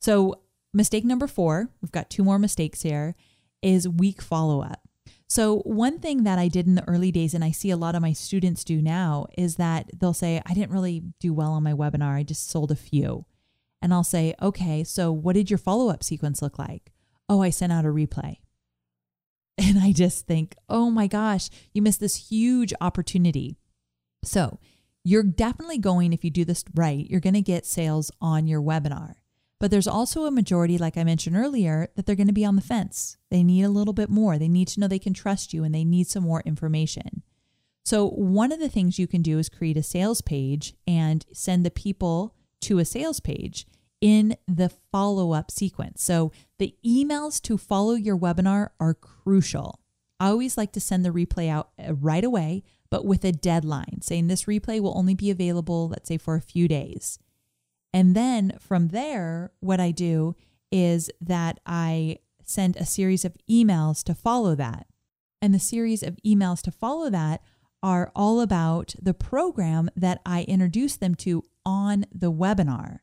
[0.00, 0.40] So,
[0.72, 3.16] mistake number four, we've got two more mistakes here,
[3.60, 4.80] is weak follow up.
[5.28, 7.94] So, one thing that I did in the early days, and I see a lot
[7.94, 11.62] of my students do now, is that they'll say, I didn't really do well on
[11.64, 13.26] my webinar, I just sold a few.
[13.82, 16.92] And I'll say, okay, so what did your follow up sequence look like?
[17.28, 18.38] Oh, I sent out a replay.
[19.58, 23.58] And I just think, oh my gosh, you missed this huge opportunity.
[24.22, 24.60] So,
[25.04, 28.60] you're definitely going, if you do this right, you're going to get sales on your
[28.60, 29.14] webinar.
[29.60, 32.56] But there's also a majority, like I mentioned earlier, that they're going to be on
[32.56, 33.16] the fence.
[33.30, 34.38] They need a little bit more.
[34.38, 37.22] They need to know they can trust you and they need some more information.
[37.84, 41.64] So, one of the things you can do is create a sales page and send
[41.64, 43.66] the people to a sales page.
[44.00, 46.02] In the follow up sequence.
[46.02, 49.80] So the emails to follow your webinar are crucial.
[50.20, 54.00] I always like to send the replay out uh, right away, but with a deadline,
[54.02, 57.18] saying this replay will only be available, let's say, for a few days.
[57.92, 60.34] And then from there, what I do
[60.70, 64.86] is that I send a series of emails to follow that.
[65.40, 67.42] And the series of emails to follow that
[67.82, 72.98] are all about the program that I introduced them to on the webinar.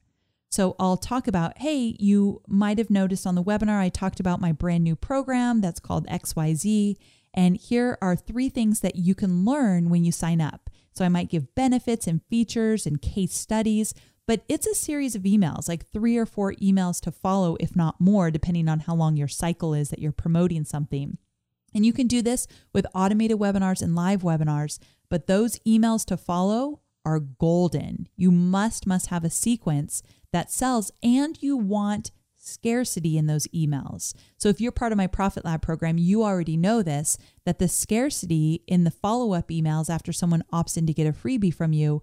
[0.52, 4.40] So I'll talk about, hey, you might have noticed on the webinar, I talked about
[4.40, 6.96] my brand new program that's called XYZ.
[7.34, 10.70] And here are three things that you can learn when you sign up.
[10.94, 13.94] So I might give benefits and features and case studies,
[14.28, 18.00] but it's a series of emails, like three or four emails to follow, if not
[18.00, 21.18] more, depending on how long your cycle is that you're promoting something.
[21.74, 24.80] And you can do this with automated webinars and live webinars,
[25.10, 28.08] but those emails to follow are golden.
[28.16, 30.02] You must, must have a sequence
[30.36, 34.14] that sells and you want scarcity in those emails.
[34.38, 37.70] So if you're part of my Profit Lab program, you already know this that the
[37.70, 41.72] scarcity in the follow up emails after someone opts in to get a freebie from
[41.72, 42.02] you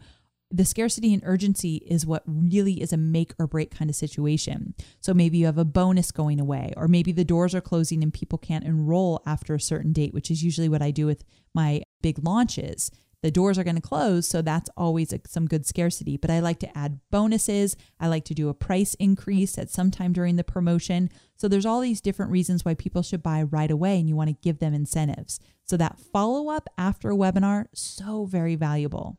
[0.55, 4.75] the scarcity and urgency is what really is a make or break kind of situation.
[5.01, 8.13] So maybe you have a bonus going away, or maybe the doors are closing and
[8.13, 11.25] people can't enroll after a certain date, which is usually what I do with
[11.55, 12.91] my big launches.
[13.23, 16.17] The doors are going to close, so that's always a, some good scarcity.
[16.17, 17.77] But I like to add bonuses.
[18.01, 21.09] I like to do a price increase at some time during the promotion.
[21.37, 24.29] So there's all these different reasons why people should buy right away, and you want
[24.29, 25.39] to give them incentives.
[25.65, 29.19] So that follow up after a webinar, so very valuable.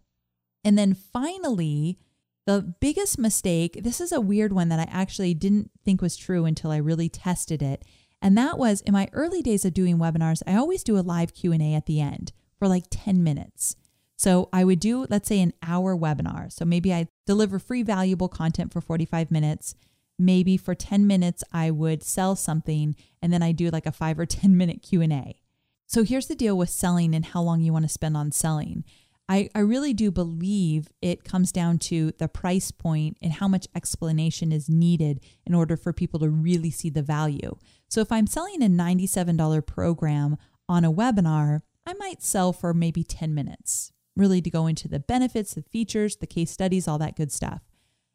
[0.65, 1.97] And then finally,
[2.45, 6.43] the biggest mistake, this is a weird one that I actually didn't think was true
[6.43, 7.85] until I really tested it.
[8.21, 11.33] And that was in my early days of doing webinars, I always do a live
[11.33, 13.75] Q&A at the end for like 10 minutes.
[14.17, 16.51] So I would do let's say an hour webinar.
[16.51, 19.75] So maybe I deliver free valuable content for 45 minutes.
[20.19, 24.19] Maybe for 10 minutes I would sell something and then I do like a 5
[24.19, 25.41] or 10 minute Q&A.
[25.87, 28.83] So here's the deal with selling and how long you want to spend on selling.
[29.29, 33.67] I, I really do believe it comes down to the price point and how much
[33.73, 37.55] explanation is needed in order for people to really see the value.
[37.89, 40.37] So if I'm selling a $97 program
[40.67, 44.99] on a webinar, I might sell for maybe 10 minutes, really to go into the
[44.99, 47.61] benefits, the features, the case studies, all that good stuff.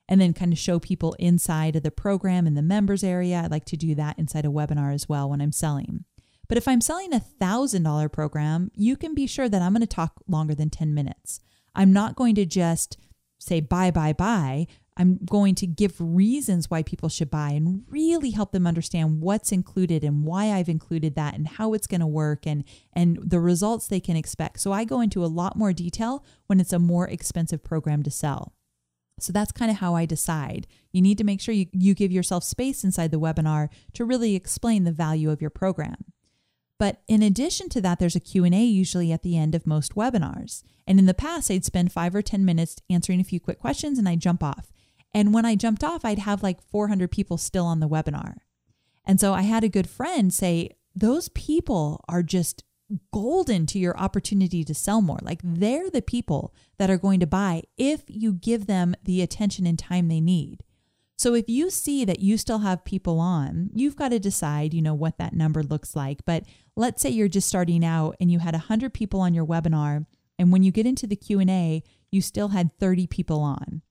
[0.09, 3.43] And then kind of show people inside of the program in the members area.
[3.45, 6.05] I like to do that inside a webinar as well when I'm selling.
[6.49, 9.87] But if I'm selling a $1,000 program, you can be sure that I'm going to
[9.87, 11.41] talk longer than 10 minutes.
[11.75, 12.97] I'm not going to just
[13.39, 14.67] say bye, bye, buy.
[14.99, 19.53] I'm going to give reasons why people should buy and really help them understand what's
[19.53, 23.39] included and why I've included that and how it's going to work and and the
[23.39, 24.61] results they can expect.
[24.61, 28.11] So I go into a lot more detail when it's a more expensive program to
[28.11, 28.55] sell.
[29.21, 30.67] So that's kind of how I decide.
[30.93, 34.35] You need to make sure you, you give yourself space inside the webinar to really
[34.35, 36.05] explain the value of your program.
[36.79, 40.63] But in addition to that, there's a Q&A usually at the end of most webinars.
[40.87, 43.99] And in the past, I'd spend 5 or 10 minutes answering a few quick questions
[43.99, 44.73] and I'd jump off.
[45.15, 48.37] And when I jumped off, I'd have like 400 people still on the webinar.
[49.05, 52.65] And so I had a good friend say, those people are just
[53.13, 55.19] golden to your opportunity to sell more.
[55.23, 55.59] Like mm.
[55.59, 59.79] they're the people that are going to buy if you give them the attention and
[59.79, 60.63] time they need.
[61.17, 64.81] So if you see that you still have people on, you've got to decide, you
[64.81, 66.25] know, what that number looks like.
[66.25, 66.45] But
[66.77, 70.07] let's say you're just starting out and you had 100 people on your webinar
[70.39, 73.83] and when you get into the Q&A, you still had 30 people on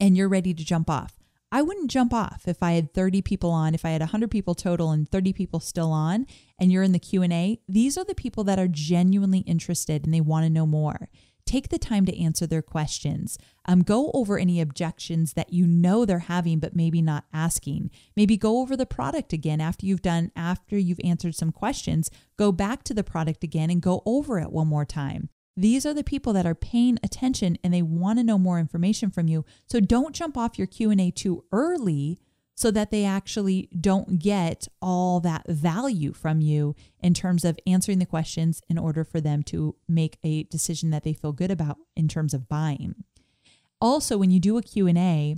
[0.00, 1.16] and you're ready to jump off.
[1.52, 4.54] I wouldn't jump off if I had 30 people on, if I had 100 people
[4.54, 6.26] total and 30 people still on
[6.60, 7.60] and you're in the Q&A.
[7.68, 11.08] These are the people that are genuinely interested and they want to know more.
[11.46, 13.36] Take the time to answer their questions.
[13.66, 17.90] Um, go over any objections that you know they're having, but maybe not asking.
[18.14, 22.08] Maybe go over the product again after you've done, after you've answered some questions.
[22.36, 25.30] Go back to the product again and go over it one more time.
[25.60, 29.10] These are the people that are paying attention and they want to know more information
[29.10, 29.44] from you.
[29.66, 32.18] So don't jump off your Q&A too early
[32.54, 37.98] so that they actually don't get all that value from you in terms of answering
[37.98, 41.76] the questions in order for them to make a decision that they feel good about
[41.94, 42.94] in terms of buying.
[43.82, 45.36] Also, when you do a Q&A,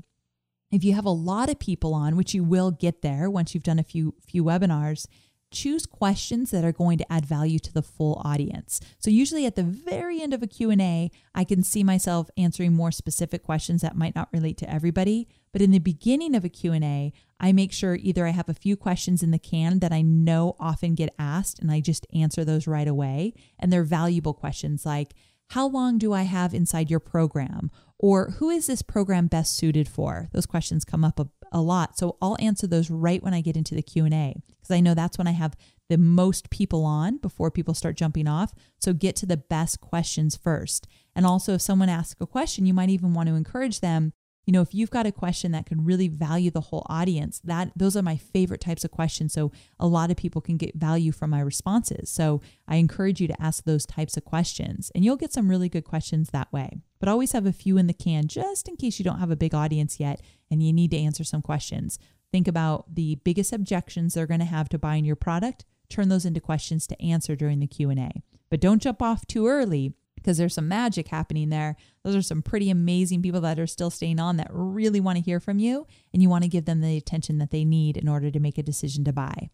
[0.70, 3.64] if you have a lot of people on, which you will get there once you've
[3.64, 5.06] done a few few webinars,
[5.52, 8.80] choose questions that are going to add value to the full audience.
[8.98, 12.90] So usually at the very end of a Q&A, I can see myself answering more
[12.90, 17.12] specific questions that might not relate to everybody, but in the beginning of a Q&A,
[17.38, 20.56] I make sure either I have a few questions in the can that I know
[20.58, 25.14] often get asked and I just answer those right away, and they're valuable questions like
[25.52, 27.70] how long do I have inside your program?
[28.02, 30.28] Or who is this program best suited for?
[30.32, 31.96] Those questions come up a, a lot.
[31.96, 35.16] So I'll answer those right when I get into the Q&A because I know that's
[35.16, 35.56] when I have
[35.88, 38.52] the most people on before people start jumping off.
[38.80, 40.88] So get to the best questions first.
[41.14, 44.12] And also if someone asks a question, you might even want to encourage them
[44.46, 47.70] you know if you've got a question that can really value the whole audience that
[47.76, 51.12] those are my favorite types of questions so a lot of people can get value
[51.12, 55.16] from my responses so i encourage you to ask those types of questions and you'll
[55.16, 58.28] get some really good questions that way but always have a few in the can
[58.28, 61.24] just in case you don't have a big audience yet and you need to answer
[61.24, 61.98] some questions
[62.30, 66.24] think about the biggest objections they're going to have to buying your product turn those
[66.24, 70.54] into questions to answer during the q&a but don't jump off too early because there's
[70.54, 71.76] some magic happening there.
[72.04, 75.24] Those are some pretty amazing people that are still staying on that really want to
[75.24, 78.08] hear from you, and you want to give them the attention that they need in
[78.08, 79.50] order to make a decision to buy.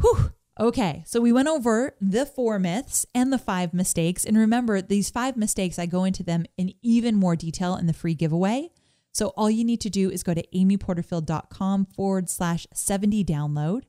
[0.00, 0.30] Whew.
[0.58, 4.24] Okay, so we went over the four myths and the five mistakes.
[4.24, 7.92] And remember, these five mistakes, I go into them in even more detail in the
[7.92, 8.70] free giveaway.
[9.10, 13.82] So all you need to do is go to amyporterfield.com forward slash 70 download,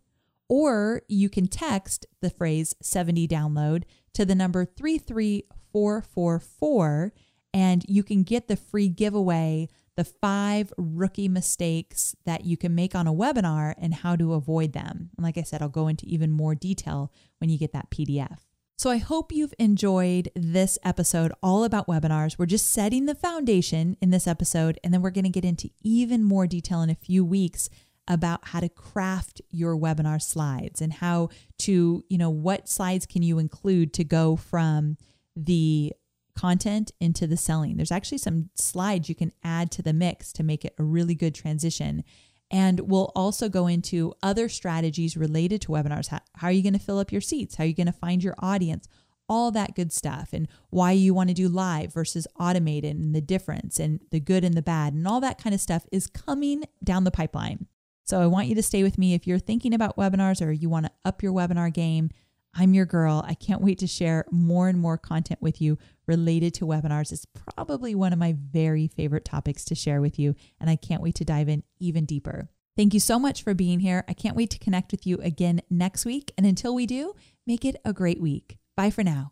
[0.49, 5.55] or you can text the phrase 70 download to the number 334.
[5.76, 7.11] 444
[7.53, 12.96] and you can get the free giveaway the five rookie mistakes that you can make
[12.96, 15.10] on a webinar and how to avoid them.
[15.16, 18.39] And like I said, I'll go into even more detail when you get that PDF.
[18.78, 22.38] So I hope you've enjoyed this episode all about webinars.
[22.38, 25.70] We're just setting the foundation in this episode, and then we're going to get into
[25.82, 27.70] even more detail in a few weeks
[28.08, 31.30] about how to craft your webinar slides and how
[31.60, 34.98] to, you know, what slides can you include to go from
[35.38, 35.93] the
[36.36, 37.77] content into the selling.
[37.77, 41.15] There's actually some slides you can add to the mix to make it a really
[41.15, 42.03] good transition.
[42.51, 46.09] And we'll also go into other strategies related to webinars.
[46.09, 47.55] How, how are you going to fill up your seats?
[47.55, 48.88] How are you going to find your audience?
[49.27, 53.21] All that good stuff, and why you want to do live versus automated, and the
[53.21, 56.65] difference, and the good and the bad, and all that kind of stuff is coming
[56.83, 57.65] down the pipeline.
[58.03, 60.69] So I want you to stay with me if you're thinking about webinars or you
[60.69, 62.11] want to up your webinar game.
[62.56, 63.24] I'm your girl.
[63.28, 65.78] I can't wait to share more and more content with you
[66.08, 67.12] related to webinars.
[67.12, 71.01] It's probably one of my very favorite topics to share with you, and I can't
[71.01, 72.49] wait to dive in even deeper.
[72.78, 74.03] Thank you so much for being here.
[74.08, 76.34] I can't wait to connect with you again next week.
[76.38, 77.14] And until we do,
[77.47, 78.58] make it a great week.
[78.76, 79.32] Bye for now.